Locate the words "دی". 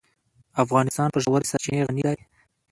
2.07-2.17